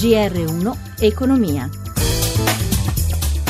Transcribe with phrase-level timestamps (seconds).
[0.00, 1.68] GR1 Economia.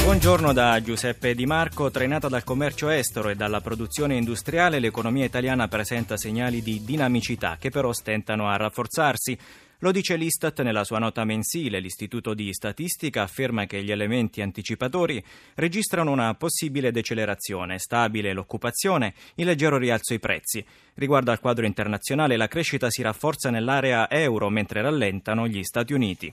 [0.03, 1.93] Buongiorno da Giuseppe Di Marco.
[1.93, 7.71] Trainata dal commercio estero e dalla produzione industriale, l'economia italiana presenta segnali di dinamicità che
[7.71, 9.39] però stentano a rafforzarsi.
[9.83, 11.81] Lo dice l'Istat nella sua nota mensile.
[11.81, 15.25] L'Istituto di Statistica afferma che gli elementi anticipatori
[15.55, 20.63] registrano una possibile decelerazione, stabile l'occupazione, in leggero rialzo i prezzi.
[20.95, 26.31] Riguardo al quadro internazionale, la crescita si rafforza nell'area euro mentre rallentano gli Stati Uniti.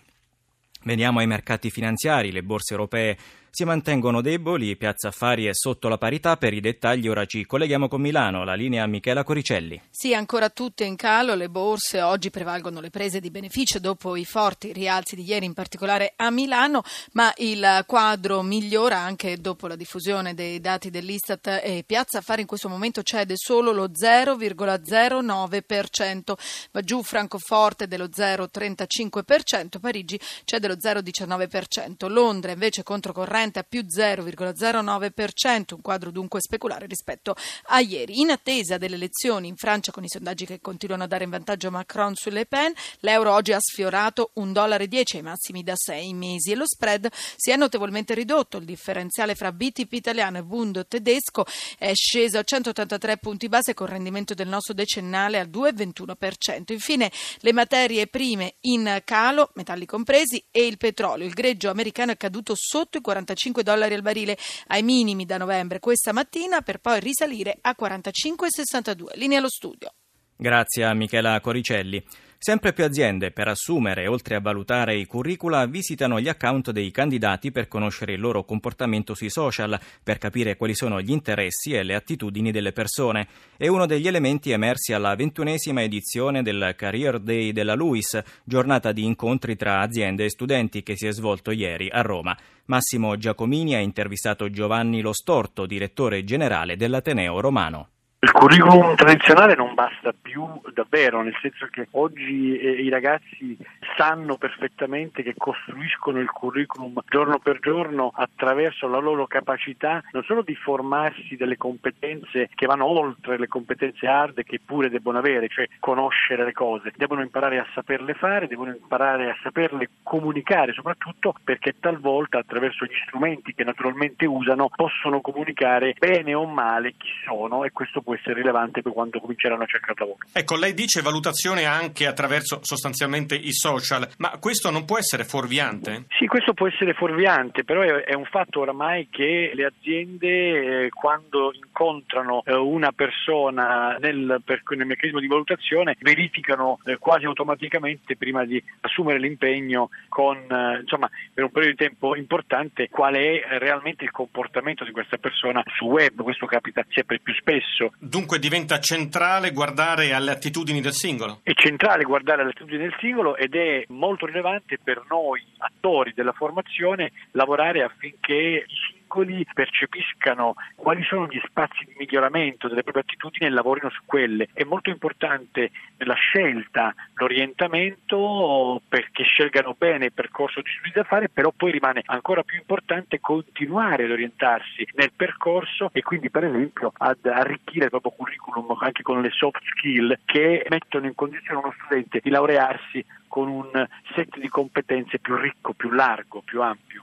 [0.84, 3.18] Veniamo ai mercati finanziari, le borse europee
[3.58, 6.38] si mantengono deboli, Piazza Affari è sotto la parità.
[6.38, 7.08] Per i dettagli.
[7.08, 9.82] Ora ci colleghiamo con Milano, la linea Michela Coricelli.
[9.90, 14.26] Sì, ancora tutte in calo, le borse oggi prevalgono le prese di beneficio dopo i
[14.26, 19.76] forti rialzi di ieri, in particolare a Milano, ma il quadro migliora anche dopo la
[19.76, 26.34] diffusione dei dati dell'Istat e Piazza Affari in questo momento cede solo lo 0,09%,
[26.72, 35.74] va giù Francoforte dello 0,35%, Parigi cede lo 0,19%, Londra invece controcorrente a più 0,09%,
[35.74, 37.36] un quadro dunque speculare rispetto
[37.68, 38.20] a ieri.
[38.20, 41.72] In attesa delle elezioni in Francia con i sondaggi che continuano a dare in vantaggio
[41.72, 46.52] Macron su Le Pen, l'euro oggi ha sfiorato 1,10 dollaro ai massimi da sei mesi
[46.52, 48.58] e lo spread si è notevolmente ridotto.
[48.58, 51.46] Il differenziale fra BTP italiano e Bund tedesco
[51.78, 56.74] è sceso a 183 punti base con rendimento del nostro decennale al 2,21%.
[56.74, 61.26] Infine le materie prime in calo, metalli compresi, e il petrolio.
[61.26, 64.36] Il greggio americano è caduto sotto i 45 45 dollari al barile
[64.68, 69.18] ai minimi da novembre questa mattina per poi risalire a 45,62.
[69.18, 69.92] Linea allo studio.
[70.36, 72.04] Grazie a Michela Coricelli.
[72.40, 77.52] Sempre più aziende, per assumere, oltre a valutare i curricula, visitano gli account dei candidati
[77.52, 81.96] per conoscere il loro comportamento sui social, per capire quali sono gli interessi e le
[81.96, 83.28] attitudini delle persone.
[83.58, 89.04] È uno degli elementi emersi alla ventunesima edizione del Career Day della LUIS, giornata di
[89.04, 92.38] incontri tra aziende e studenti che si è svolto ieri a Roma.
[92.66, 97.90] Massimo Giacomini ha intervistato Giovanni Lo Storto, direttore generale dell'Ateneo Romano.
[98.28, 103.58] Il curriculum tradizionale non basta più davvero, nel senso che oggi eh, i ragazzi
[103.96, 110.42] sanno perfettamente che costruiscono il curriculum giorno per giorno attraverso la loro capacità non solo
[110.42, 115.66] di formarsi delle competenze che vanno oltre le competenze hard che pure debbono avere, cioè
[115.80, 121.76] conoscere le cose, devono imparare a saperle fare, devono imparare a saperle comunicare soprattutto perché
[121.80, 127.72] talvolta attraverso gli strumenti che naturalmente usano possono comunicare bene o male chi sono e
[127.72, 130.18] questo può essere rilevante per quando cominceranno a cercare lavoro.
[130.32, 136.06] Ecco, lei dice valutazione anche attraverso sostanzialmente i social, ma questo non può essere fuorviante?
[136.18, 141.52] Sì, questo può essere fuorviante, però è, un fatto oramai che le aziende eh, quando
[141.54, 148.46] incontrano eh, una persona nel, per, nel, meccanismo di valutazione verificano eh, quasi automaticamente prima
[148.46, 154.04] di assumere l'impegno con, eh, insomma, per un periodo di tempo importante qual è realmente
[154.04, 159.52] il comportamento di questa persona su web, questo capita sempre più spesso Dunque diventa centrale
[159.52, 161.40] guardare alle attitudini del singolo?
[161.42, 166.32] È centrale guardare alle attitudini del singolo ed è molto rilevante per noi attori della
[166.32, 173.46] formazione lavorare affinché i piccoli percepiscano quali sono gli spazi di miglioramento delle proprie attitudini
[173.46, 174.50] e lavorino su quelle.
[174.54, 181.30] È molto importante la scelta, l'orientamento perché scelgano bene il percorso di studi da fare,
[181.30, 186.92] però poi rimane ancora più importante continuare ad orientarsi nel percorso e quindi per esempio
[186.98, 191.74] ad arricchire il proprio curriculum anche con le soft skill che mettono in condizione uno
[191.80, 196.97] studente di laurearsi con un set di competenze più ricco, più largo, più ampio.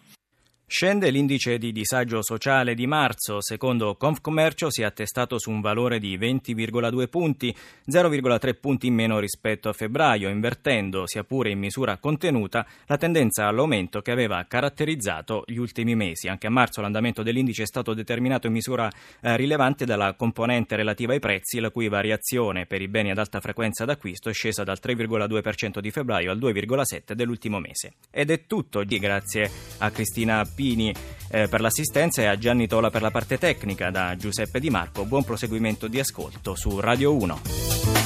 [0.75, 6.01] Scende l'indice di disagio sociale di marzo, secondo Confcommercio si è attestato su un valore
[6.01, 7.55] di 20,2 punti,
[7.89, 13.47] 0,3 punti in meno rispetto a febbraio, invertendo, sia pure in misura contenuta, la tendenza
[13.47, 16.27] all'aumento che aveva caratterizzato gli ultimi mesi.
[16.27, 18.91] Anche a marzo l'andamento dell'indice è stato determinato in misura
[19.21, 23.39] eh, rilevante dalla componente relativa ai prezzi, la cui variazione per i beni ad alta
[23.39, 27.93] frequenza d'acquisto è scesa dal 3,2% di febbraio al 2,7% dell'ultimo mese.
[28.11, 30.95] Ed è tutto, grazie a Cristina P Pini
[31.29, 33.91] eh, per l'assistenza e a Gianni Tola per la parte tecnica.
[33.91, 38.04] Da Giuseppe Di Marco, buon proseguimento di ascolto su Radio 1.